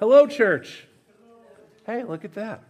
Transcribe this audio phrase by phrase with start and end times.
[0.00, 0.88] Hello, church.
[1.86, 2.64] Hey, look at that.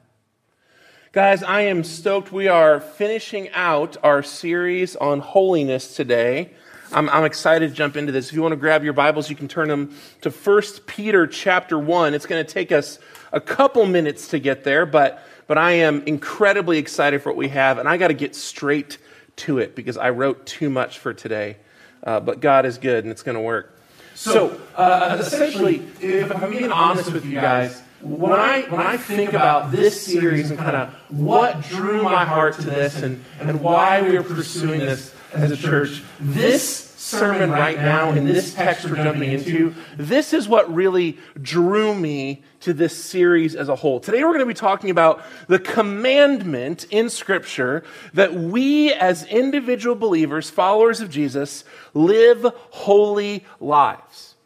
[1.10, 2.30] Guys, I am stoked.
[2.30, 6.50] We are finishing out our series on holiness today.
[6.92, 8.28] I'm, I'm, excited to jump into this.
[8.28, 11.78] If you want to grab your Bibles, you can turn them to 1 Peter chapter
[11.78, 12.12] 1.
[12.12, 12.98] It's going to take us
[13.32, 17.48] a couple minutes to get there, but, but I am incredibly excited for what we
[17.48, 18.98] have, and I got to get straight
[19.36, 21.56] to it because I wrote too much for today.
[22.02, 23.73] Uh, but God is good, and it's going to work.
[24.14, 29.30] So, uh, essentially, if I'm being honest with you guys, when I, when I think
[29.30, 34.02] about this series and kind of what drew my heart to this and, and why
[34.02, 38.96] we are pursuing this as a church, this sermon right now in this text we're
[38.96, 44.00] jumping into, this is what really drew me to this series as a whole.
[44.00, 49.94] Today we're going to be talking about the commandment in Scripture that we as individual
[49.94, 54.36] believers, followers of Jesus, live holy lives.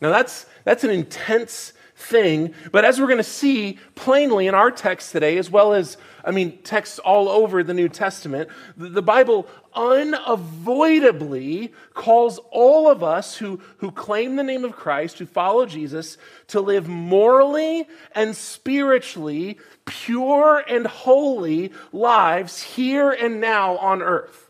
[0.00, 4.72] Now that's, that's an intense thing, but as we're going to see plainly in our
[4.72, 9.46] text today, as well as I mean, texts all over the New Testament, the Bible
[9.74, 16.16] unavoidably calls all of us who, who claim the name of Christ, who follow Jesus,
[16.48, 24.43] to live morally and spiritually pure and holy lives here and now on earth.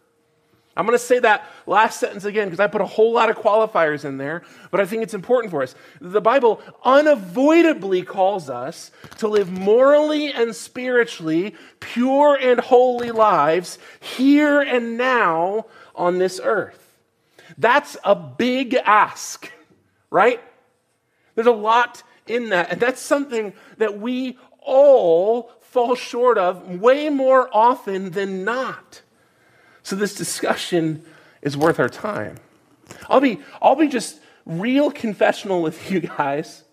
[0.76, 3.36] I'm going to say that last sentence again because I put a whole lot of
[3.36, 5.74] qualifiers in there, but I think it's important for us.
[6.00, 14.60] The Bible unavoidably calls us to live morally and spiritually pure and holy lives here
[14.60, 16.98] and now on this earth.
[17.56, 19.52] That's a big ask,
[20.10, 20.40] right?
[21.36, 27.10] There's a lot in that, and that's something that we all fall short of way
[27.10, 29.02] more often than not.
[29.84, 31.04] So this discussion
[31.42, 32.38] is worth our time.
[33.08, 36.64] I'll be, I'll be just real confessional with you guys.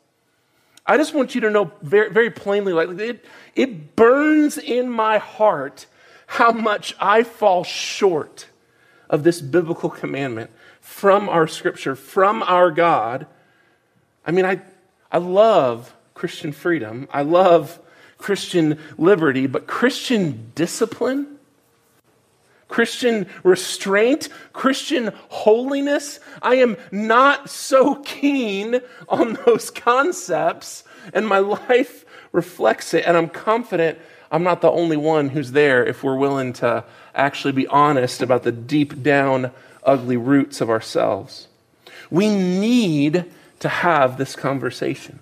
[0.86, 3.23] I just want you to know very, very plainly, like it,
[3.56, 5.86] it burns in my heart
[6.26, 8.48] how much I fall short
[9.10, 13.27] of this biblical commandment from our scripture, from our God.
[14.26, 14.61] I mean, I,
[15.11, 17.08] I love Christian freedom.
[17.11, 17.80] I love
[18.17, 21.39] Christian liberty, but Christian discipline,
[22.71, 26.20] Christian restraint, Christian holiness.
[26.42, 30.83] I am not so keen on those concepts,
[31.14, 33.05] and my life reflects it.
[33.05, 33.99] And I'm confident
[34.32, 38.43] I'm not the only one who's there if we're willing to actually be honest about
[38.43, 39.52] the deep down
[39.83, 41.48] ugly roots of ourselves.
[42.09, 43.26] We need
[43.59, 45.20] to have this conversation.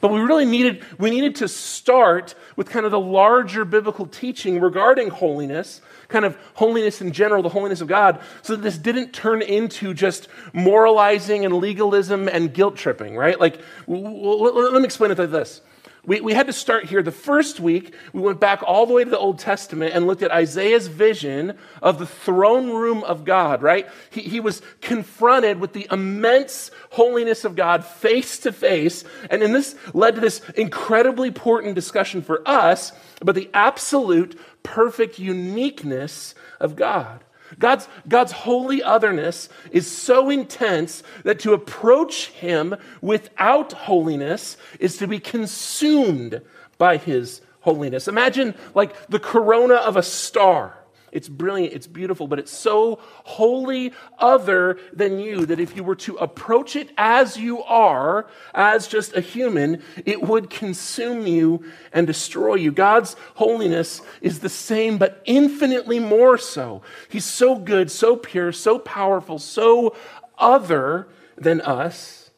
[0.00, 4.60] But we really needed, we needed to start with kind of the larger biblical teaching
[4.60, 9.12] regarding holiness kind of holiness in general, the holiness of God, so that this didn't
[9.12, 13.38] turn into just moralizing and legalism and guilt tripping, right?
[13.40, 15.60] Like, let me explain it like this.
[16.06, 17.02] We, we had to start here.
[17.02, 20.22] The first week, we went back all the way to the Old Testament and looked
[20.22, 23.88] at Isaiah's vision of the throne room of God, right?
[24.10, 29.02] He, he was confronted with the immense holiness of God face to face.
[29.30, 35.18] And then this led to this incredibly important discussion for us about the absolute perfect
[35.18, 37.24] uniqueness of God.
[37.58, 45.06] God's, God's holy otherness is so intense that to approach Him without holiness is to
[45.06, 46.42] be consumed
[46.78, 48.08] by His holiness.
[48.08, 50.75] Imagine like the corona of a star.
[51.12, 55.94] It's brilliant, it's beautiful, but it's so wholly other than you that if you were
[55.96, 62.06] to approach it as you are, as just a human, it would consume you and
[62.06, 62.72] destroy you.
[62.72, 66.82] God's holiness is the same, but infinitely more so.
[67.08, 69.96] He's so good, so pure, so powerful, so
[70.38, 72.30] other than us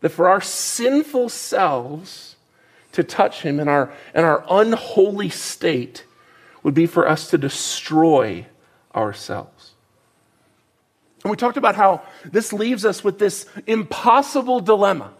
[0.00, 2.36] that for our sinful selves
[2.92, 6.04] to touch Him in our, in our unholy state,
[6.68, 8.44] would be for us to destroy
[8.94, 9.72] ourselves.
[11.24, 15.14] And we talked about how this leaves us with this impossible dilemma.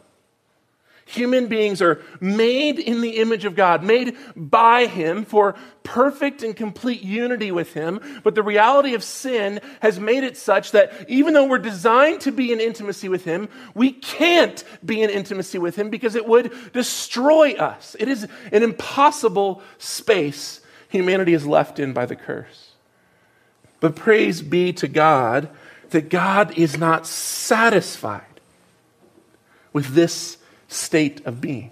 [1.07, 5.55] Human beings are made in the image of God, made by Him for
[5.85, 8.21] perfect and complete unity with Him.
[8.23, 12.31] But the reality of sin has made it such that even though we're designed to
[12.31, 16.53] be in intimacy with Him, we can't be in intimacy with Him because it would
[16.75, 17.97] destroy us.
[17.99, 22.73] It is an impossible space humanity is left in by the curse.
[23.81, 25.49] But praise be to God
[25.91, 28.25] that God is not satisfied
[29.73, 30.39] with this
[30.69, 31.71] state of being.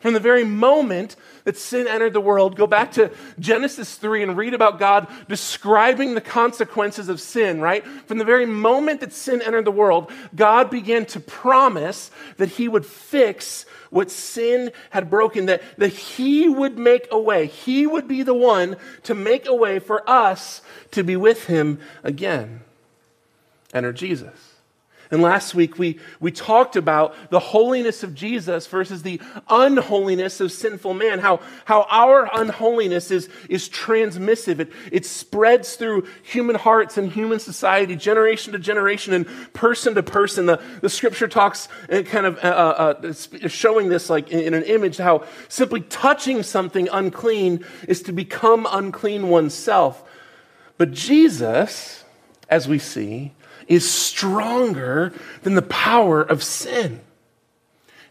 [0.00, 1.16] From the very moment
[1.48, 6.12] that sin entered the world, go back to Genesis 3 and read about God describing
[6.12, 7.82] the consequences of sin, right?
[8.04, 12.68] From the very moment that sin entered the world, God began to promise that he
[12.68, 17.46] would fix what sin had broken, that, that he would make a way.
[17.46, 20.60] He would be the one to make a way for us
[20.90, 22.60] to be with him again.
[23.72, 24.47] Enter Jesus.
[25.10, 30.52] And last week we, we talked about the holiness of Jesus versus the unholiness of
[30.52, 34.60] sinful man, how, how our unholiness is, is transmissive.
[34.60, 40.02] It, it spreads through human hearts and human society, generation to generation and person to
[40.02, 40.46] person.
[40.46, 43.12] The, the scripture talks uh, kind of uh, uh,
[43.44, 48.12] uh, showing this like in, in an image, how simply touching something unclean is to
[48.12, 50.04] become unclean oneself.
[50.76, 52.04] But Jesus,
[52.48, 53.32] as we see,
[53.68, 55.12] is stronger
[55.42, 57.00] than the power of sin.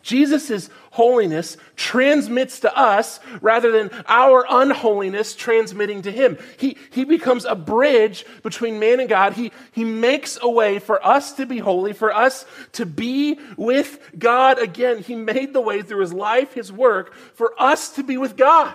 [0.04, 6.38] Jesus' holiness transmits to us rather than our unholiness transmitting to him.
[6.58, 9.34] He, he becomes a bridge between man and God.
[9.34, 14.00] He, he makes a way for us to be holy, for us to be with
[14.18, 15.00] God again.
[15.00, 18.74] He made the way through his life, his work, for us to be with God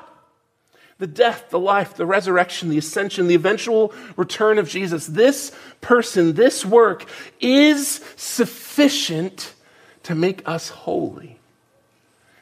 [1.03, 5.51] the death, the life, the resurrection, the ascension, the eventual return of Jesus, this
[5.81, 7.07] person, this work
[7.41, 9.53] is sufficient
[10.05, 11.41] to make us holy,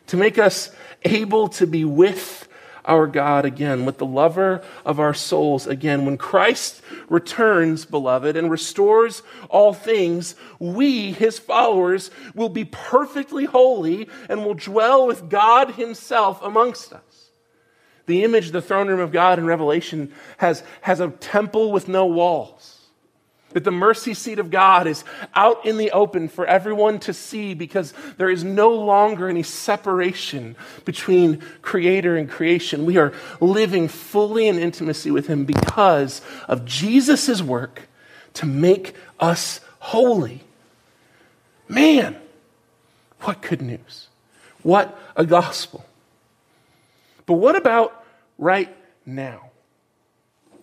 [0.09, 0.71] to make us
[1.07, 2.47] able to be with
[2.85, 6.05] our God again, with the lover of our souls again.
[6.05, 14.07] When Christ returns, beloved, and restores all things, we, his followers, will be perfectly holy
[14.29, 17.10] and will dwell with God himself amongst us.
[18.11, 21.87] The image, of the throne room of God in Revelation, has, has a temple with
[21.87, 22.81] no walls.
[23.51, 27.55] That the mercy seat of God is out in the open for everyone to see
[27.55, 32.85] because there is no longer any separation between creator and creation.
[32.85, 37.83] We are living fully in intimacy with Him because of Jesus' work
[38.35, 40.41] to make us holy.
[41.69, 42.17] Man,
[43.21, 44.09] what good news!
[44.65, 45.85] What a gospel.
[47.25, 48.00] But what about
[48.41, 49.51] right now.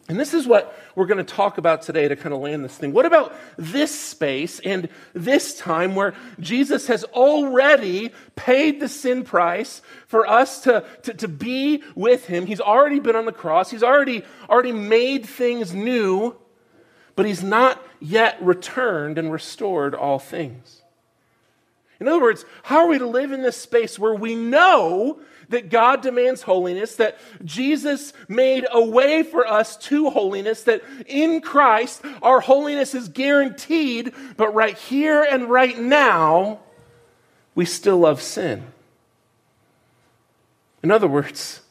[0.09, 2.77] And this is what we're going to talk about today to kind of land this
[2.77, 2.93] thing.
[2.93, 9.81] What about this space and this time where Jesus has already paid the sin price
[10.07, 12.45] for us to, to, to be with him?
[12.45, 16.37] He's already been on the cross, he's already, already made things new,
[17.17, 20.83] but he's not yet returned and restored all things.
[21.99, 25.69] In other words, how are we to live in this space where we know that
[25.69, 32.01] God demands holiness, that Jesus made a way for us to holiness, that in Christ
[32.21, 36.59] our holiness is guaranteed, but right here and right now,
[37.55, 38.63] we still love sin.
[40.83, 41.61] In other words,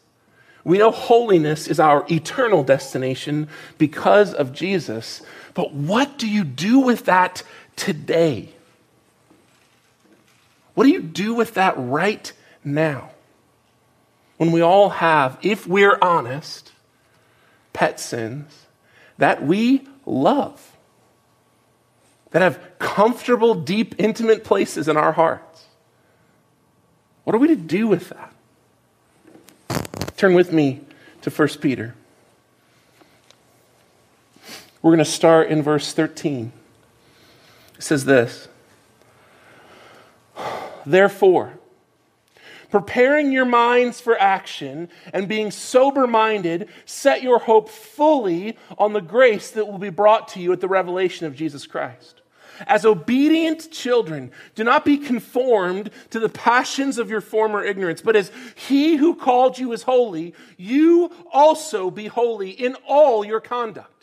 [0.65, 5.23] we know holiness is our eternal destination because of Jesus,
[5.55, 7.43] but what do you do with that
[7.77, 8.49] today?
[10.75, 12.33] What do you do with that right
[12.65, 13.11] now?
[14.37, 16.73] When we all have, if we're honest,
[17.73, 18.67] pet sins
[19.19, 20.77] that we love,
[22.31, 25.67] that have comfortable, deep, intimate places in our hearts.
[27.25, 28.33] What are we to do with that?
[30.17, 30.81] Turn with me
[31.23, 31.95] to 1 Peter.
[34.83, 36.53] We're going to start in verse 13.
[37.77, 38.49] It says this
[40.87, 41.56] Therefore,
[42.71, 49.01] preparing your minds for action and being sober minded, set your hope fully on the
[49.01, 52.23] grace that will be brought to you at the revelation of Jesus Christ.
[52.67, 58.17] As obedient children, do not be conformed to the passions of your former ignorance, but
[58.17, 63.96] as he who called you is holy, you also be holy in all your conduct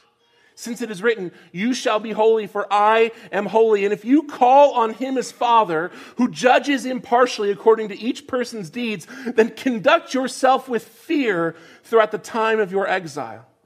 [0.55, 3.85] since it is written, You shall be holy, for I am holy.
[3.85, 8.69] And if you call on him as Father, who judges impartially according to each person's
[8.69, 13.45] deeds, then conduct yourself with fear throughout the time of your exile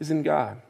[0.00, 0.60] is in God.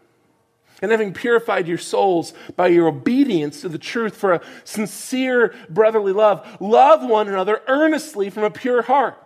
[0.82, 6.12] And having purified your souls by your obedience to the truth for a sincere brotherly
[6.12, 9.16] love, love one another earnestly from a pure heart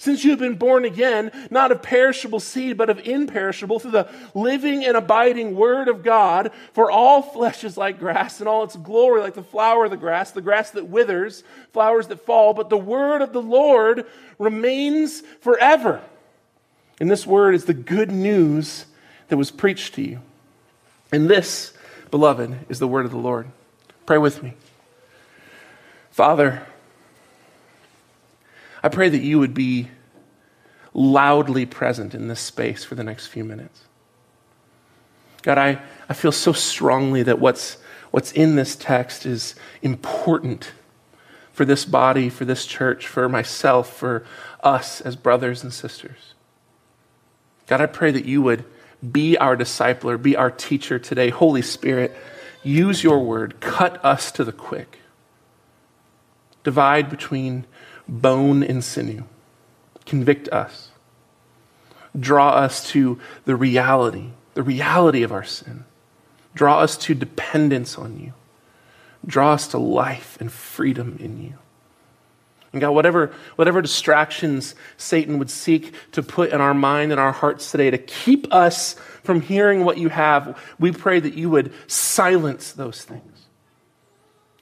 [0.00, 4.08] since you have been born again, not of perishable seed, but of imperishable, through the
[4.32, 6.52] living and abiding word of God.
[6.72, 9.98] For all flesh is like grass, and all its glory like the flower of the
[9.98, 12.54] grass, the grass that withers, flowers that fall.
[12.54, 14.06] But the word of the Lord
[14.38, 16.00] remains forever.
[16.98, 18.86] And this word is the good news
[19.30, 20.20] that was preached to you.
[21.10, 21.72] And this,
[22.10, 23.48] beloved, is the word of the Lord.
[24.04, 24.54] Pray with me.
[26.10, 26.66] Father,
[28.82, 29.88] I pray that you would be
[30.92, 33.84] loudly present in this space for the next few minutes.
[35.42, 37.78] God, I, I feel so strongly that what's,
[38.10, 40.72] what's in this text is important
[41.52, 44.24] for this body, for this church, for myself, for
[44.62, 46.34] us as brothers and sisters.
[47.68, 48.64] God, I pray that you would
[49.08, 51.30] be our discipler, be our teacher today.
[51.30, 52.16] Holy Spirit,
[52.62, 54.98] use your word, cut us to the quick,
[56.64, 57.66] divide between
[58.08, 59.24] bone and sinew.
[60.06, 60.90] Convict us.
[62.18, 65.84] Draw us to the reality, the reality of our sin.
[66.54, 68.32] Draw us to dependence on you.
[69.24, 71.54] Draw us to life and freedom in you.
[72.72, 77.32] And God, whatever, whatever distractions Satan would seek to put in our mind and our
[77.32, 81.72] hearts today to keep us from hearing what you have, we pray that you would
[81.88, 83.30] silence those things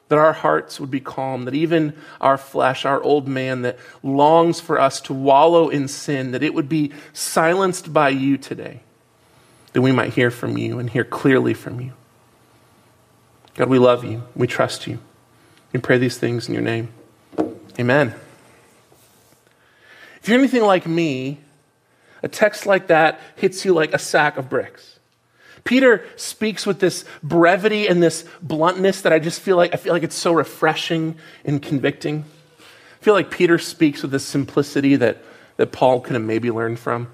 [0.08, 4.60] that our hearts would be calm, that even our flesh, our old man that longs
[4.60, 8.80] for us to wallow in sin, that it would be silenced by you today,
[9.72, 11.92] that we might hear from you and hear clearly from you.
[13.54, 14.22] God, we love you.
[14.34, 14.98] We trust you.
[15.72, 16.88] We pray these things in your name.
[17.78, 18.14] Amen.
[20.20, 21.38] If you're anything like me,
[22.22, 24.98] a text like that hits you like a sack of bricks.
[25.64, 29.92] Peter speaks with this brevity and this bluntness that I just feel like I feel
[29.92, 32.24] like it's so refreshing and convicting.
[32.58, 35.18] I feel like Peter speaks with this simplicity that,
[35.56, 37.08] that Paul could have maybe learned from.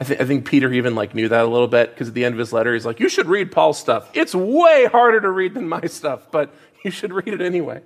[0.00, 2.24] I, th- I think Peter even like knew that a little bit because at the
[2.24, 4.08] end of his letter, he's like, "You should read Paul's stuff.
[4.14, 7.82] It's way harder to read than my stuff, but you should read it anyway."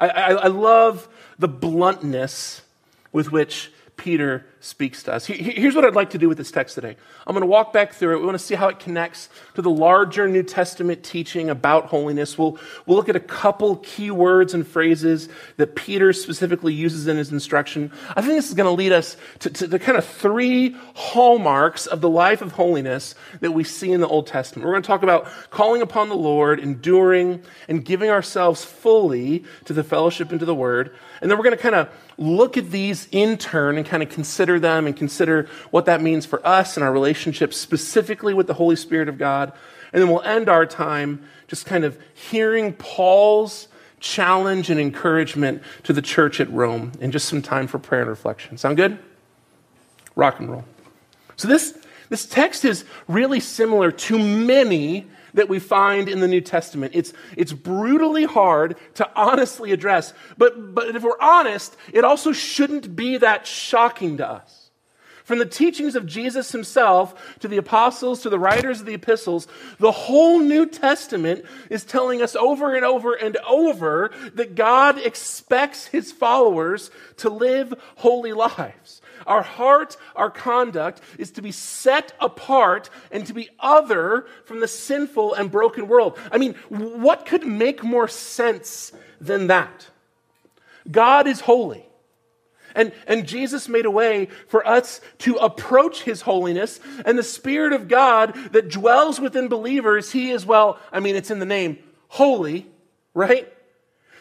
[0.00, 2.62] I, I, I love the bluntness
[3.12, 5.24] with which Peter speaks to us.
[5.24, 6.94] Here's what I'd like to do with this text today.
[7.26, 8.20] I'm going to walk back through it.
[8.20, 12.36] We want to see how it connects to the larger New Testament teaching about holiness.
[12.36, 17.16] We'll, we'll look at a couple key words and phrases that Peter specifically uses in
[17.16, 17.90] his instruction.
[18.10, 21.86] I think this is going to lead us to, to the kind of three hallmarks
[21.86, 24.66] of the life of holiness that we see in the Old Testament.
[24.66, 29.72] We're going to talk about calling upon the Lord, enduring, and giving ourselves fully to
[29.72, 30.94] the fellowship and to the word.
[31.22, 34.10] And then we're going to kind of look at these in turn and kind of
[34.10, 38.54] consider them and consider what that means for us and our relationship specifically with the
[38.54, 39.52] Holy Spirit of God.
[39.92, 43.68] And then we'll end our time just kind of hearing Paul's
[44.00, 48.10] challenge and encouragement to the church at Rome and just some time for prayer and
[48.10, 48.56] reflection.
[48.56, 48.98] Sound good?
[50.16, 50.64] Rock and roll.
[51.36, 51.76] So this,
[52.08, 56.92] this text is really similar to many that we find in the New Testament.
[56.94, 62.96] It's, it's brutally hard to honestly address, but, but if we're honest, it also shouldn't
[62.96, 64.60] be that shocking to us.
[65.30, 69.46] From the teachings of Jesus himself to the apostles to the writers of the epistles,
[69.78, 75.86] the whole New Testament is telling us over and over and over that God expects
[75.86, 78.99] his followers to live holy lives.
[79.26, 84.68] Our heart, our conduct is to be set apart and to be other from the
[84.68, 86.18] sinful and broken world.
[86.30, 89.88] I mean, what could make more sense than that?
[90.90, 91.84] God is holy.
[92.74, 97.72] And, and Jesus made a way for us to approach his holiness, and the Spirit
[97.72, 101.78] of God that dwells within believers, he is, well, I mean, it's in the name,
[102.08, 102.68] holy,
[103.12, 103.52] right?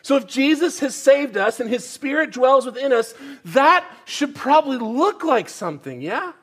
[0.01, 3.13] So if Jesus has saved us and his spirit dwells within us,
[3.45, 6.33] that should probably look like something, yeah?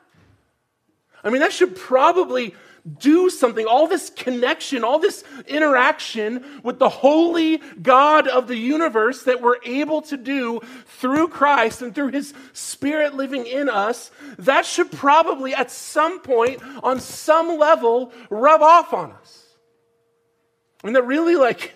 [1.23, 2.55] I mean, that should probably
[2.99, 3.65] do something.
[3.65, 9.61] All this connection, all this interaction with the holy God of the universe that we're
[9.65, 15.53] able to do through Christ and through his spirit living in us, that should probably
[15.53, 19.43] at some point, on some level, rub off on us.
[20.83, 21.73] I mean, that really like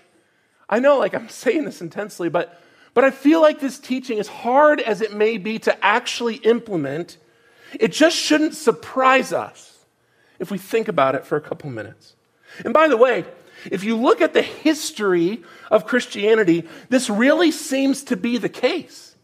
[0.72, 2.60] I know, like, I'm saying this intensely, but,
[2.94, 7.18] but I feel like this teaching, as hard as it may be to actually implement,
[7.78, 9.86] it just shouldn't surprise us
[10.40, 12.16] if we think about it for a couple minutes.
[12.64, 13.26] And by the way,
[13.70, 19.16] if you look at the history of Christianity, this really seems to be the case.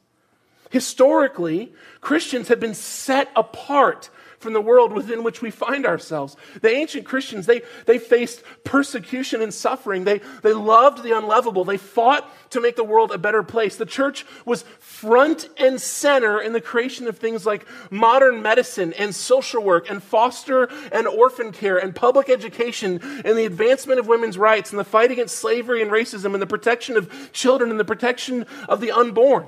[0.70, 6.36] Historically, Christians have been set apart from the world within which we find ourselves.
[6.62, 10.04] The ancient Christians, they, they faced persecution and suffering.
[10.04, 11.64] They, they loved the unlovable.
[11.64, 13.76] They fought to make the world a better place.
[13.76, 19.14] The church was front and center in the creation of things like modern medicine and
[19.14, 24.38] social work and foster and orphan care and public education and the advancement of women's
[24.38, 27.86] rights and the fight against slavery and racism and the protection of children and the
[27.86, 29.48] protection of the unborn.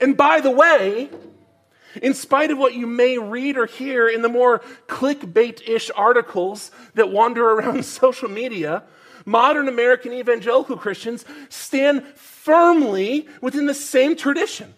[0.00, 1.08] And by the way,
[2.02, 6.70] in spite of what you may read or hear in the more clickbait ish articles
[6.94, 8.82] that wander around social media,
[9.24, 14.74] modern American evangelical Christians stand firmly within the same tradition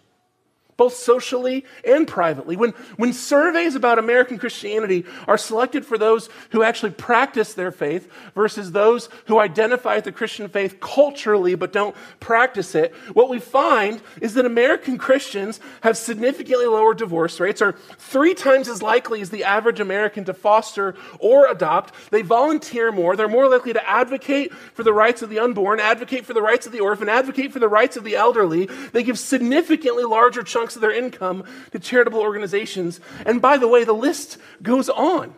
[0.80, 2.56] both socially and privately.
[2.56, 8.10] When, when surveys about American Christianity are selected for those who actually practice their faith
[8.34, 14.00] versus those who identify the Christian faith culturally but don't practice it, what we find
[14.22, 19.28] is that American Christians have significantly lower divorce rates, are three times as likely as
[19.28, 21.92] the average American to foster or adopt.
[22.10, 23.16] They volunteer more.
[23.16, 26.64] They're more likely to advocate for the rights of the unborn, advocate for the rights
[26.64, 28.64] of the orphan, advocate for the rights of the elderly.
[28.94, 33.00] They give significantly larger chunks of their income to charitable organizations.
[33.26, 35.34] And by the way, the list goes on.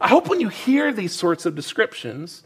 [0.00, 2.42] I hope when you hear these sorts of descriptions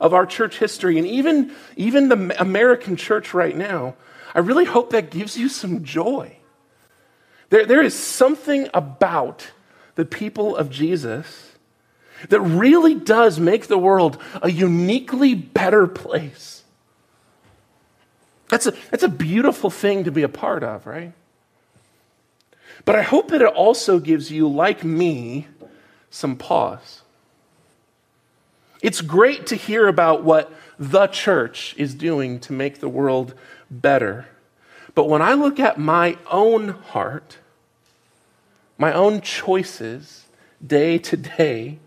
[0.00, 3.96] of our church history and even, even the American church right now,
[4.34, 6.36] I really hope that gives you some joy.
[7.50, 9.50] There, there is something about
[9.96, 11.50] the people of Jesus
[12.28, 16.62] that really does make the world a uniquely better place.
[18.48, 21.12] That's a, that's a beautiful thing to be a part of, right?
[22.84, 25.46] But I hope that it also gives you, like me,
[26.10, 27.02] some pause.
[28.82, 33.34] It's great to hear about what the church is doing to make the world
[33.70, 34.26] better.
[34.94, 37.38] But when I look at my own heart,
[38.78, 40.24] my own choices
[40.66, 41.78] day to day,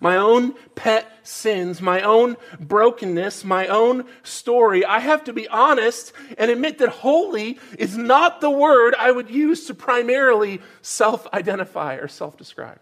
[0.00, 6.12] my own pet sins, my own brokenness, my own story, I have to be honest
[6.38, 11.96] and admit that holy is not the word I would use to primarily self identify
[11.96, 12.80] or self describe.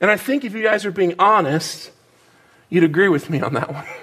[0.00, 1.90] And I think if you guys are being honest,
[2.68, 3.86] you'd agree with me on that one.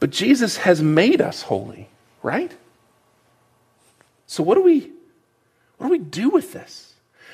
[0.00, 1.88] But Jesus has made us holy,
[2.22, 2.56] right?
[4.28, 4.92] So what do we
[5.78, 6.87] what do we do with this?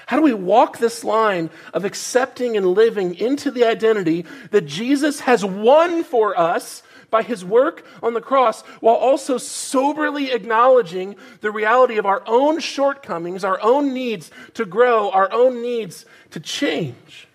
[0.07, 5.21] How do we walk this line of accepting and living into the identity that Jesus
[5.21, 11.51] has won for us by his work on the cross while also soberly acknowledging the
[11.51, 17.29] reality of our own shortcomings, our own needs to grow, our own needs to change?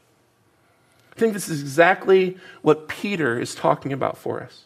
[1.15, 4.65] I think this is exactly what Peter is talking about for us.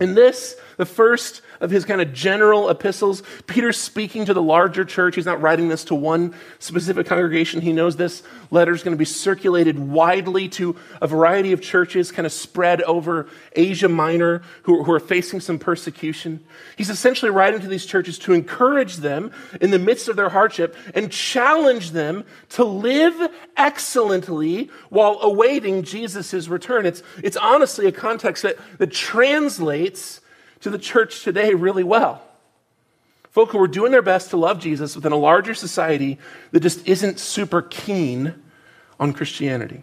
[0.00, 4.84] In this, the first of his kind of general epistles, Peter's speaking to the larger
[4.84, 5.14] church.
[5.14, 7.60] He's not writing this to one specific congregation.
[7.60, 12.10] He knows this letter is going to be circulated widely to a variety of churches,
[12.10, 16.44] kind of spread over Asia Minor, who, who are facing some persecution.
[16.76, 20.76] He's essentially writing to these churches to encourage them in the midst of their hardship
[20.94, 26.84] and challenge them to live excellently while awaiting Jesus' return.
[26.84, 29.73] It's, it's honestly a context that, that translates
[30.60, 32.22] to the church today really well.
[33.30, 36.18] Folk who are doing their best to love Jesus within a larger society
[36.52, 38.34] that just isn't super keen
[39.00, 39.82] on Christianity.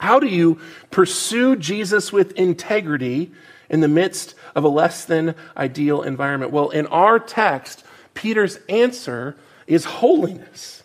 [0.00, 0.60] How do you
[0.90, 3.30] pursue Jesus with integrity
[3.70, 6.50] in the midst of a less than ideal environment?
[6.50, 10.82] Well, in our text, Peter's answer is holiness.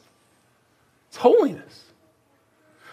[1.10, 1.84] It's holiness.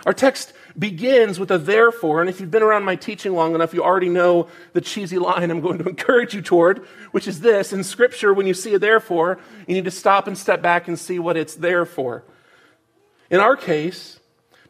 [0.06, 2.20] Our text begins with a therefore.
[2.20, 5.50] And if you've been around my teaching long enough, you already know the cheesy line
[5.50, 6.78] I'm going to encourage you toward,
[7.12, 10.36] which is this In Scripture, when you see a therefore, you need to stop and
[10.36, 12.24] step back and see what it's there for.
[13.30, 14.20] In our case,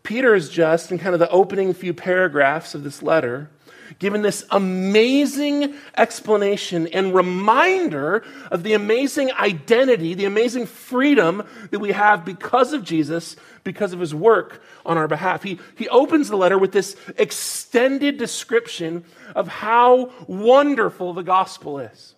[0.03, 3.51] Peter is just, in kind of the opening few paragraphs of this letter,
[3.99, 11.93] given this amazing explanation and reminder of the amazing identity, the amazing freedom that we
[11.93, 15.43] have because of Jesus, because of his work on our behalf.
[15.43, 22.15] He, he opens the letter with this extended description of how wonderful the gospel is.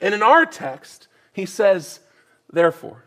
[0.00, 2.00] And in our text, he says,
[2.52, 3.04] therefore.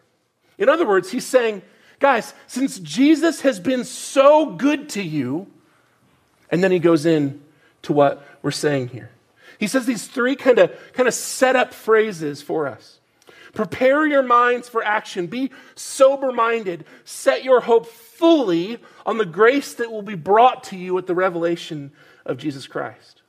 [0.57, 1.61] In other words, he's saying,
[1.99, 5.47] guys, since Jesus has been so good to you,
[6.49, 7.41] and then he goes in
[7.85, 9.09] to what we're saying here.
[9.59, 12.99] He says these three kind of kind of set up phrases for us.
[13.53, 15.27] Prepare your minds for action.
[15.27, 16.85] Be sober minded.
[17.05, 21.15] Set your hope fully on the grace that will be brought to you at the
[21.15, 21.91] revelation
[22.25, 23.21] of Jesus Christ.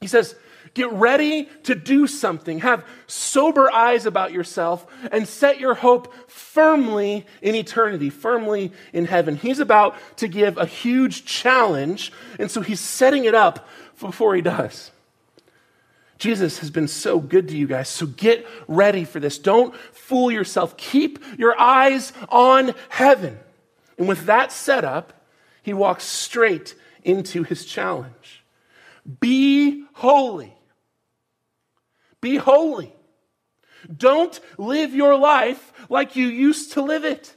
[0.00, 0.34] He says,
[0.74, 2.60] Get ready to do something.
[2.60, 9.34] Have sober eyes about yourself and set your hope firmly in eternity, firmly in heaven.
[9.34, 14.42] He's about to give a huge challenge, and so he's setting it up before he
[14.42, 14.92] does.
[16.18, 19.38] Jesus has been so good to you guys, so get ready for this.
[19.38, 20.76] Don't fool yourself.
[20.76, 23.38] Keep your eyes on heaven.
[23.98, 25.14] And with that set up,
[25.62, 28.44] he walks straight into his challenge.
[29.18, 30.54] Be holy
[32.20, 32.94] be holy.
[33.94, 37.34] Don't live your life like you used to live it.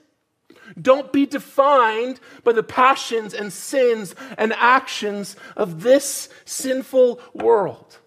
[0.82, 7.98] Don't be defined by the passions and sins and actions of this sinful world.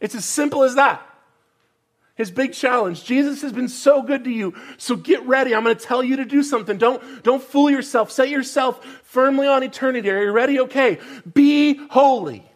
[0.00, 1.02] It's as simple as that.
[2.14, 3.04] His big challenge.
[3.04, 4.54] Jesus has been so good to you.
[4.76, 5.54] So get ready.
[5.54, 6.78] I'm going to tell you to do something.
[6.78, 8.12] Don't, don't fool yourself.
[8.12, 10.10] Set yourself firmly on eternity.
[10.10, 10.60] Are you ready?
[10.60, 11.00] Okay.
[11.32, 12.48] Be holy.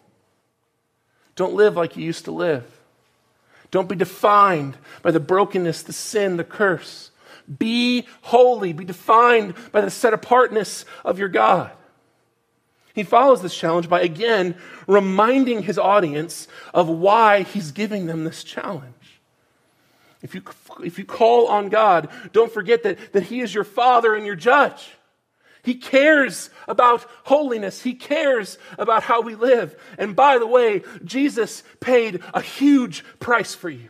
[1.35, 2.78] Don't live like you used to live.
[3.71, 7.11] Don't be defined by the brokenness, the sin, the curse.
[7.57, 8.73] Be holy.
[8.73, 11.71] Be defined by the set apartness of your God.
[12.93, 14.55] He follows this challenge by again
[14.87, 18.93] reminding his audience of why he's giving them this challenge.
[20.21, 20.43] If you,
[20.83, 24.35] if you call on God, don't forget that, that he is your father and your
[24.35, 24.91] judge.
[25.63, 27.81] He cares about holiness.
[27.81, 29.79] He cares about how we live.
[29.97, 33.89] And by the way, Jesus paid a huge price for you.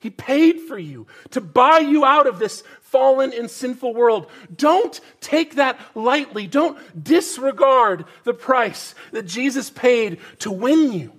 [0.00, 4.30] He paid for you to buy you out of this fallen and sinful world.
[4.54, 6.46] Don't take that lightly.
[6.46, 11.12] Don't disregard the price that Jesus paid to win you.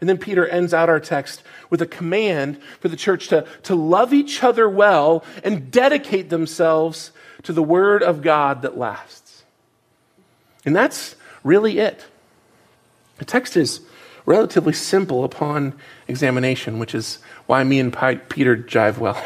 [0.00, 3.74] And then Peter ends out our text with a command for the church to, to
[3.74, 9.44] love each other well and dedicate themselves to the Word of God that lasts.
[10.64, 12.06] And that's really it.
[13.18, 13.80] The text is
[14.26, 15.74] relatively simple upon
[16.08, 17.92] examination, which is why me and
[18.28, 19.22] Peter jive well.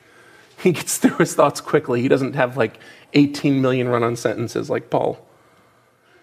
[0.62, 2.00] he gets through his thoughts quickly.
[2.00, 2.78] He doesn't have like
[3.14, 5.24] 18 million run on sentences like Paul.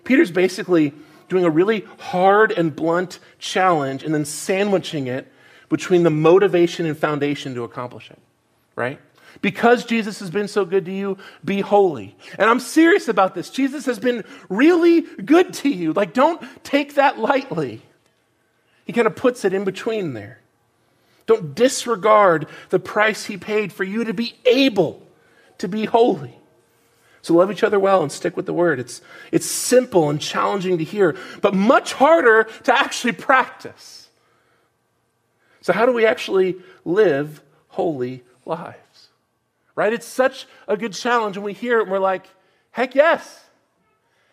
[0.04, 0.94] Peter's basically
[1.30, 5.32] doing a really hard and blunt challenge and then sandwiching it
[5.70, 8.20] between the motivation and foundation to accomplish it,
[8.76, 9.00] right?
[9.42, 12.16] Because Jesus has been so good to you, be holy.
[12.38, 13.50] And I'm serious about this.
[13.50, 15.94] Jesus has been really good to you.
[15.94, 17.82] Like, don't take that lightly.
[18.86, 20.40] He kind of puts it in between there.
[21.26, 25.02] Don't disregard the price he paid for you to be able
[25.58, 26.38] to be holy.
[27.22, 28.80] So love each other well and stick with the word.
[28.80, 34.08] It's, it's simple and challenging to hear, but much harder to actually practice.
[35.62, 38.78] So, how do we actually live holy lives?
[39.76, 39.94] Right?
[39.94, 41.38] It's such a good challenge.
[41.38, 42.28] And we hear it and we're like,
[42.72, 43.42] heck yes.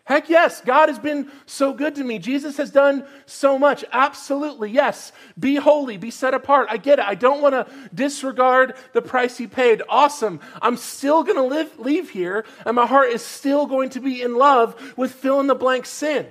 [0.05, 2.19] Heck yes, God has been so good to me.
[2.19, 3.85] Jesus has done so much.
[3.93, 5.13] Absolutely, yes.
[5.39, 6.67] Be holy, be set apart.
[6.71, 7.05] I get it.
[7.05, 9.81] I don't want to disregard the price he paid.
[9.89, 10.41] Awesome.
[10.61, 14.21] I'm still going to live, leave here, and my heart is still going to be
[14.21, 16.27] in love with fill in the blank sin.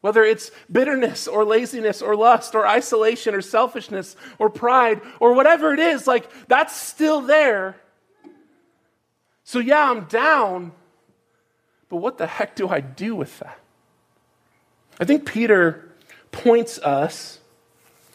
[0.00, 5.72] Whether it's bitterness or laziness or lust or isolation or selfishness or pride or whatever
[5.74, 7.76] it is, like that's still there.
[9.52, 10.72] So, yeah, I'm down,
[11.90, 13.58] but what the heck do I do with that?
[14.98, 15.90] I think Peter
[16.30, 17.38] points us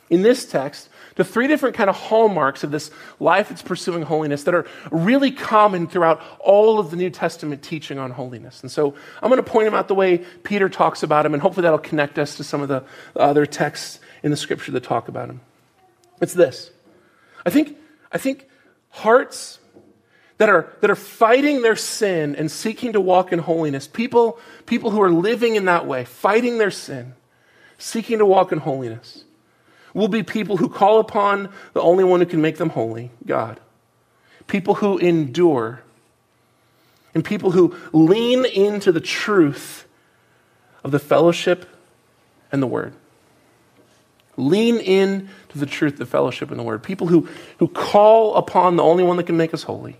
[0.09, 4.45] in this text to three different kind of hallmarks of this life that's pursuing holiness
[4.45, 8.63] that are really common throughout all of the New Testament teaching on holiness.
[8.63, 11.43] And so I'm going to point them out the way Peter talks about them, and
[11.43, 12.83] hopefully that'll connect us to some of the
[13.15, 15.41] other texts in the scripture that talk about them.
[16.19, 16.71] It's this.
[17.45, 17.77] I think,
[18.11, 18.47] I think
[18.89, 19.59] hearts
[20.37, 24.91] that are, that are fighting their sin and seeking to walk in holiness, people, people
[24.91, 27.13] who are living in that way, fighting their sin,
[27.77, 29.23] seeking to walk in holiness,
[29.93, 33.59] will be people who call upon the only one who can make them holy, God.
[34.45, 35.81] People who endure,
[37.15, 39.87] and people who lean into the truth
[40.83, 41.65] of the fellowship
[42.51, 42.93] and the word.
[44.37, 46.83] Lean in to the truth, of the fellowship, and the word.
[46.83, 49.97] People who, who call upon the only one that can make us holy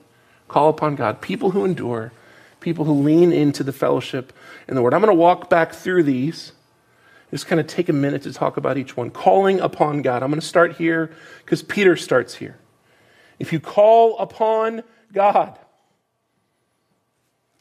[0.48, 1.22] Call upon God.
[1.22, 2.12] People who endure,
[2.60, 4.34] people who lean into the fellowship
[4.68, 4.94] in the Word.
[4.94, 6.54] I'm going to walk back through these.
[7.32, 9.10] Just kind of take a minute to talk about each one.
[9.10, 10.24] Calling upon God.
[10.24, 11.12] I'm going to start here
[11.44, 12.58] because Peter starts here.
[13.40, 15.60] If you call upon God,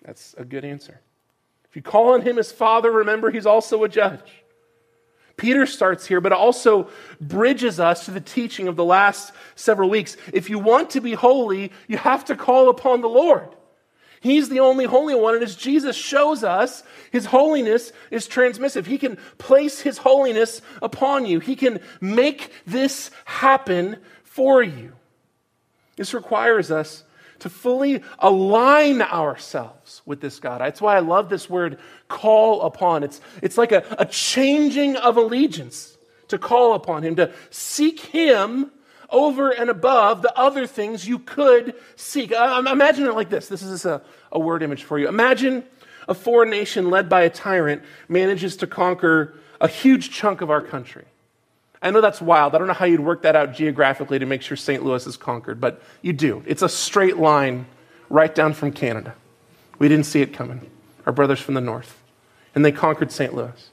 [0.03, 1.01] that's a good answer.
[1.69, 4.21] If you call on Him as Father, remember He's also a judge.
[5.37, 6.89] Peter starts here, but also
[7.21, 10.17] bridges us to the teaching of the last several weeks.
[10.33, 13.49] If you want to be holy, you have to call upon the Lord.
[14.21, 15.35] He's the only holy one.
[15.35, 18.87] And as Jesus shows us, his holiness is transmissive.
[18.87, 24.93] He can place his holiness upon you, he can make this happen for you.
[25.97, 27.05] This requires us
[27.41, 30.61] to fully align ourselves with this God.
[30.61, 33.03] That's why I love this word call upon.
[33.03, 35.97] It's, it's like a, a changing of allegiance
[36.29, 38.71] to call upon Him, to seek Him
[39.11, 42.33] over and above the other things you could seek.
[42.33, 43.49] Imagine it like this.
[43.49, 45.09] This is a, a word image for you.
[45.09, 45.65] Imagine
[46.09, 50.61] a foreign nation led by a tyrant manages to conquer a huge chunk of our
[50.61, 51.05] country.
[51.87, 52.55] I know that's wild.
[52.55, 54.85] I don't know how you'd work that out geographically to make sure St.
[54.85, 56.43] Louis is conquered, but you do.
[56.47, 57.67] It's a straight line
[58.09, 59.15] right down from Canada.
[59.79, 60.69] We didn't see it coming.
[61.07, 62.03] Our brothers from the north.
[62.55, 63.35] And they conquered St.
[63.35, 63.71] Louis.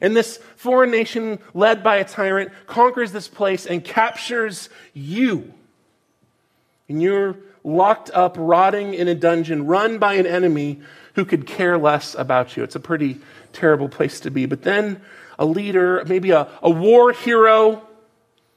[0.00, 5.52] And this foreign nation, led by a tyrant, conquers this place and captures you.
[6.88, 10.80] And you're locked up, rotting in a dungeon, run by an enemy
[11.14, 12.64] who could care less about you.
[12.64, 13.20] It's a pretty
[13.52, 14.46] terrible place to be.
[14.46, 15.00] But then
[15.38, 17.82] a leader, maybe a, a war hero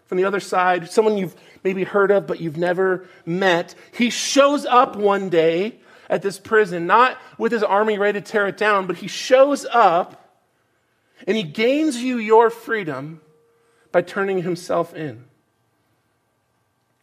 [0.06, 4.66] from the other side, someone you've maybe heard of but you've never met, he shows
[4.66, 8.88] up one day at this prison, not with his army ready to tear it down,
[8.88, 10.40] but he shows up
[11.26, 13.22] and he gains you your freedom
[13.92, 15.24] by turning himself in.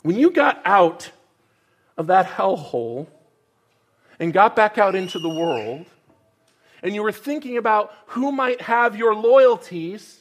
[0.02, 1.10] When you got out
[1.96, 3.06] of that hellhole
[4.18, 5.86] and got back out into the world,
[6.82, 10.20] and you were thinking about who might have your loyalties,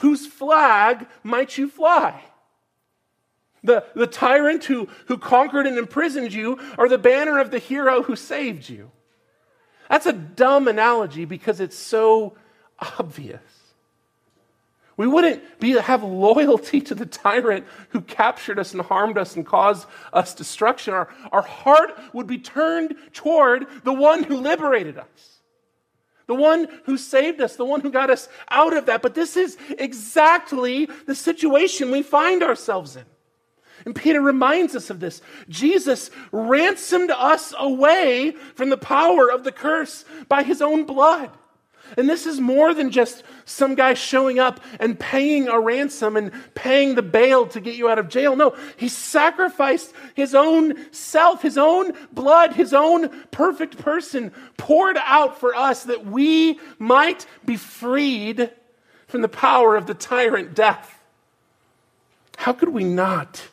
[0.00, 2.22] whose flag might you fly?
[3.64, 8.02] The, the tyrant who, who conquered and imprisoned you, or the banner of the hero
[8.02, 8.90] who saved you?
[9.88, 12.34] That's a dumb analogy because it's so
[12.98, 13.40] obvious.
[14.96, 19.46] We wouldn't be, have loyalty to the tyrant who captured us and harmed us and
[19.46, 20.92] caused us destruction.
[20.94, 25.31] Our, our heart would be turned toward the one who liberated us,
[26.32, 29.02] the one who saved us, the one who got us out of that.
[29.02, 33.04] But this is exactly the situation we find ourselves in.
[33.84, 35.20] And Peter reminds us of this.
[35.50, 41.30] Jesus ransomed us away from the power of the curse by his own blood.
[41.96, 46.32] And this is more than just some guy showing up and paying a ransom and
[46.54, 48.36] paying the bail to get you out of jail.
[48.36, 55.38] No, he sacrificed his own self, his own blood, his own perfect person poured out
[55.38, 58.50] for us that we might be freed
[59.06, 60.98] from the power of the tyrant death.
[62.38, 63.48] How could we not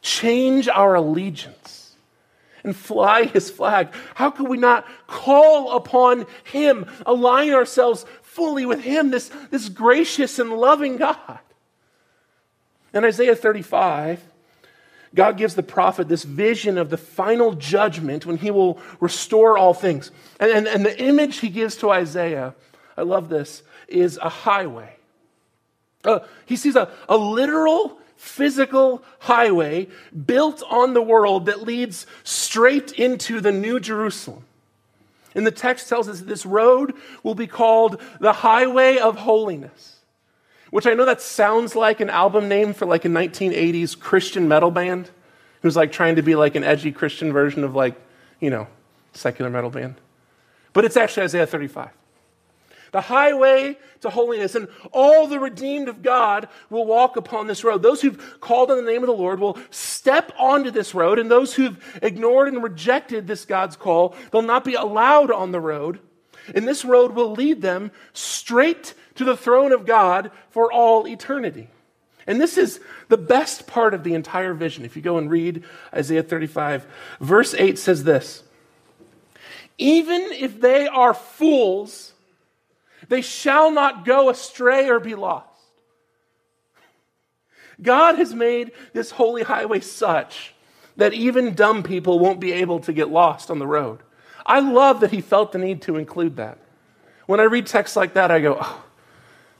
[0.00, 1.83] change our allegiance?
[2.64, 3.88] And fly his flag?
[4.14, 10.38] How could we not call upon him, align ourselves fully with him, this, this gracious
[10.38, 11.38] and loving God?
[12.92, 14.22] In Isaiah 35,
[15.14, 19.74] God gives the prophet this vision of the final judgment when he will restore all
[19.74, 20.10] things.
[20.40, 22.54] And, and, and the image he gives to Isaiah,
[22.96, 24.96] I love this, is a highway.
[26.04, 29.88] Uh, he sees a, a literal physical highway
[30.26, 34.44] built on the world that leads straight into the New Jerusalem.
[35.34, 39.96] And the text tells us that this road will be called the Highway of Holiness,
[40.70, 44.70] which I know that sounds like an album name for like a 1980s Christian metal
[44.70, 45.10] band
[45.62, 48.00] who's like trying to be like an edgy Christian version of like,
[48.40, 48.68] you know,
[49.12, 49.96] secular metal band.
[50.72, 51.90] But it's actually Isaiah 35
[52.94, 57.82] the highway to holiness, and all the redeemed of God will walk upon this road.
[57.82, 61.28] Those who've called on the name of the Lord will step onto this road, and
[61.28, 65.98] those who've ignored and rejected this God's call, they'll not be allowed on the road.
[66.54, 71.66] And this road will lead them straight to the throne of God for all eternity.
[72.28, 72.78] And this is
[73.08, 74.84] the best part of the entire vision.
[74.84, 76.86] If you go and read Isaiah 35,
[77.18, 78.44] verse 8 says this
[79.78, 82.12] Even if they are fools,
[83.08, 85.48] they shall not go astray or be lost.
[87.82, 90.54] God has made this holy highway such
[90.96, 94.00] that even dumb people won't be able to get lost on the road.
[94.46, 96.58] I love that he felt the need to include that.
[97.26, 98.84] When I read texts like that, I go, oh,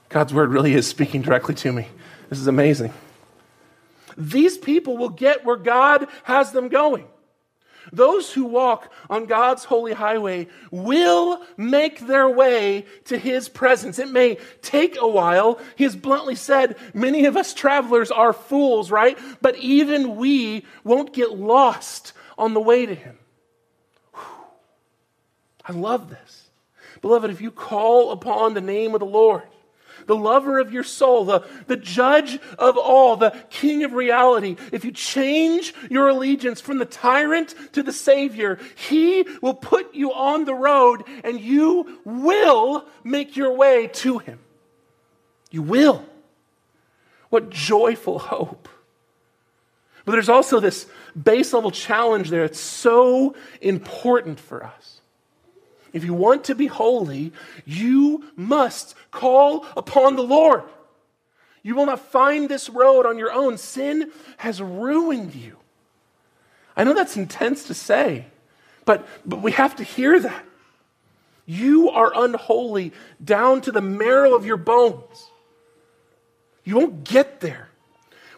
[0.09, 1.87] God's word really is speaking directly to me.
[2.29, 2.93] This is amazing.
[4.17, 7.05] These people will get where God has them going.
[7.91, 13.99] Those who walk on God's holy highway will make their way to his presence.
[13.99, 15.59] It may take a while.
[15.75, 19.17] He has bluntly said, many of us travelers are fools, right?
[19.41, 23.17] But even we won't get lost on the way to him.
[24.13, 24.45] Whew.
[25.65, 26.49] I love this.
[27.01, 29.43] Beloved, if you call upon the name of the Lord,
[30.07, 34.85] the lover of your soul, the, the judge of all, the king of reality, if
[34.85, 40.45] you change your allegiance from the tyrant to the Savior, he will put you on
[40.45, 44.39] the road and you will make your way to him.
[45.51, 46.05] You will.
[47.29, 48.69] What joyful hope.
[50.05, 50.85] But there's also this
[51.21, 52.45] base level challenge there.
[52.45, 54.94] It's so important for us.
[55.95, 57.31] If you want to be holy,
[57.63, 60.63] you must call upon the Lord.
[61.63, 63.57] You will not find this road on your own.
[63.57, 65.55] Sin has ruined you.
[66.75, 68.25] I know that's intense to say,
[68.83, 70.43] but, but we have to hear that.
[71.45, 72.91] You are unholy
[73.23, 75.31] down to the marrow of your bones.
[76.65, 77.69] You won't get there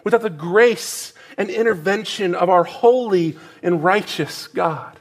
[0.04, 4.97] without the grace and intervention of our holy and righteous God.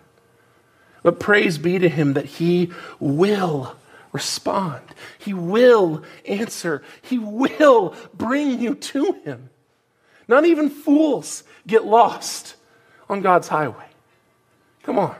[1.07, 3.77] But praise be to him that he will
[4.11, 4.83] respond.
[5.21, 6.83] He will answer.
[7.01, 9.51] He will bring you to him.
[10.27, 12.57] Not even fools get lost
[13.09, 13.87] on God's highway.
[14.83, 15.15] Come on.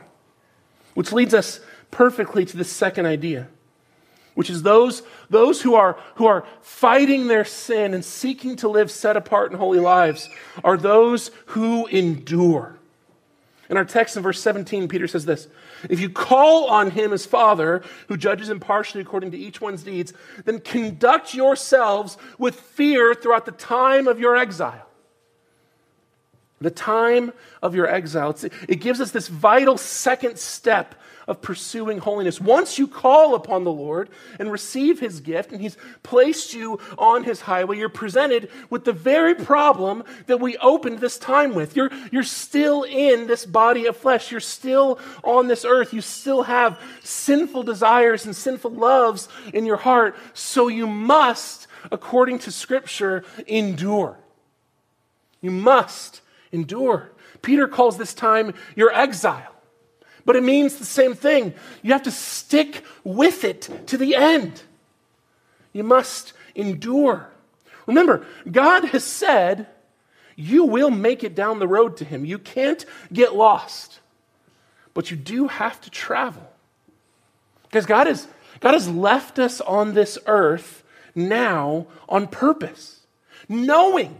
[0.93, 3.47] Which leads us perfectly to the second idea,
[4.35, 8.91] which is those, those who, are, who are fighting their sin and seeking to live
[8.91, 10.29] set apart and holy lives
[10.65, 12.76] are those who endure.
[13.69, 15.47] In our text in verse 17, Peter says this
[15.89, 20.13] If you call on him as Father, who judges impartially according to each one's deeds,
[20.45, 24.87] then conduct yourselves with fear throughout the time of your exile.
[26.59, 28.35] The time of your exile.
[28.67, 30.95] it gives us this vital second step
[31.27, 32.39] of pursuing holiness.
[32.39, 34.09] Once you call upon the Lord
[34.39, 38.93] and receive his gift, and he's placed you on his highway, you're presented with the
[38.93, 41.75] very problem that we opened this time with.
[41.75, 44.31] You're, you're still in this body of flesh.
[44.31, 45.93] You're still on this earth.
[45.93, 50.15] You still have sinful desires and sinful loves in your heart.
[50.33, 54.17] So you must, according to Scripture, endure.
[55.41, 56.21] You must
[56.53, 57.11] endure.
[57.41, 59.56] Peter calls this time your exile
[60.27, 61.53] but it means the same thing.
[61.81, 64.61] You have to stick with it to the end.
[65.71, 67.29] You must endure.
[67.85, 69.67] Remember, God has said
[70.35, 72.25] you will make it down the road to Him.
[72.25, 74.01] You can't get lost,
[74.93, 76.51] but you do have to travel.
[77.63, 78.27] Because God has,
[78.59, 80.83] God has left us on this earth
[81.15, 82.99] now on purpose,
[83.47, 84.19] knowing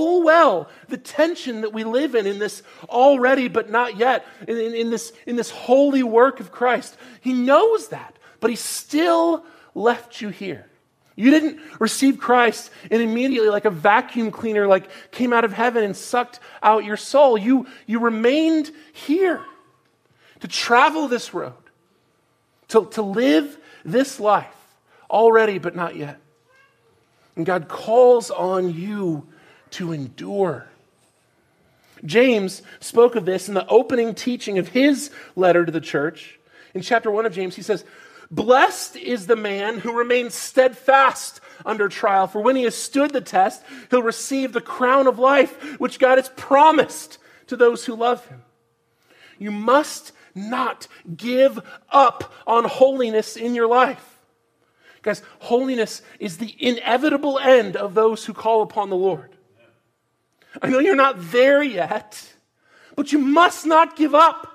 [0.00, 4.56] full well the tension that we live in in this already but not yet, in,
[4.56, 6.96] in, in, this, in this holy work of Christ.
[7.20, 10.64] He knows that, but He still left you here.
[11.16, 15.84] You didn't receive Christ and immediately, like a vacuum cleaner, like came out of heaven
[15.84, 17.36] and sucked out your soul.
[17.36, 19.44] You, you remained here
[20.40, 21.52] to travel this road,
[22.68, 24.56] to, to live this life
[25.10, 26.18] already but not yet.
[27.36, 29.26] And God calls on you
[29.72, 30.66] to endure.
[32.04, 36.38] James spoke of this in the opening teaching of his letter to the church.
[36.74, 37.84] In chapter 1 of James, he says,
[38.30, 43.20] Blessed is the man who remains steadfast under trial, for when he has stood the
[43.20, 48.24] test, he'll receive the crown of life which God has promised to those who love
[48.26, 48.42] him.
[49.38, 51.58] You must not give
[51.90, 54.18] up on holiness in your life.
[55.02, 59.30] Guys, holiness is the inevitable end of those who call upon the Lord.
[60.60, 62.32] I know you're not there yet,
[62.96, 64.46] but you must not give up.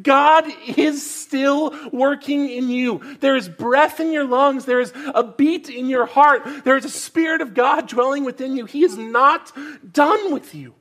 [0.00, 0.44] God
[0.76, 3.00] is still working in you.
[3.20, 4.64] There is breath in your lungs.
[4.64, 6.42] There is a beat in your heart.
[6.64, 8.64] There is a Spirit of God dwelling within you.
[8.64, 9.52] He is not
[9.92, 10.74] done with you.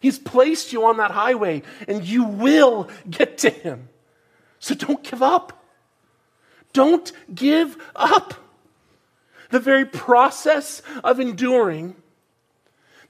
[0.00, 3.88] He's placed you on that highway, and you will get to Him.
[4.58, 5.64] So don't give up.
[6.72, 8.34] Don't give up.
[9.50, 11.94] The very process of enduring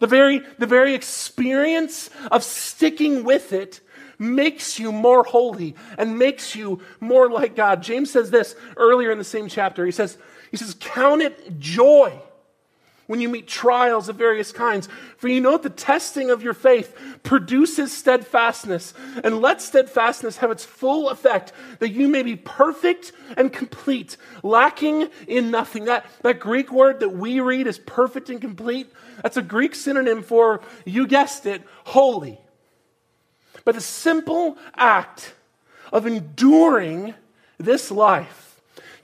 [0.03, 3.79] the very, the very experience of sticking with it
[4.19, 7.85] makes you more holy and makes you more like God.
[7.85, 9.87] James says this earlier in the same chapter.
[9.87, 10.19] He says,
[10.51, 12.21] he says, Count it joy
[13.13, 14.89] when you meet trials of various kinds.
[15.19, 20.65] For you know the testing of your faith produces steadfastness, and let steadfastness have its
[20.65, 25.85] full effect, that you may be perfect and complete, lacking in nothing.
[25.85, 28.91] That, that Greek word that we read is perfect and complete,
[29.23, 32.41] that's a Greek synonym for, you guessed it, holy.
[33.67, 35.35] But the simple act
[35.93, 37.13] of enduring
[37.59, 38.52] this life